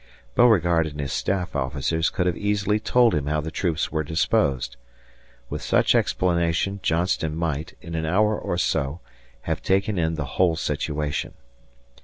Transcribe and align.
Beauregard 0.33 0.87
and 0.87 0.99
his 0.99 1.13
staff 1.13 1.55
officers 1.55 2.09
could 2.09 2.25
have 2.25 2.35
easily 2.35 2.79
told 2.79 3.13
him 3.13 3.27
how 3.27 3.39
the 3.39 3.51
troops 3.51 3.91
were 3.91 4.01
disposed. 4.03 4.75
With 5.47 5.61
such 5.61 5.93
explanation 5.93 6.79
Johnston 6.81 7.35
might, 7.35 7.75
in 7.83 7.93
an 7.93 8.07
hour 8.07 8.35
or 8.35 8.57
so, 8.57 8.99
have 9.41 9.61
taken 9.61 9.99
in 9.99 10.15
the 10.15 10.25
whole 10.25 10.55
situation. 10.55 11.35